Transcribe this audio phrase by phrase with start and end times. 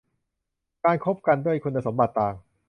[0.83, 2.33] การคบกันด้วยคุณสมบัติต่าง